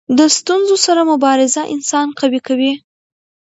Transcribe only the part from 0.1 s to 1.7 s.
د ستونزو سره مبارزه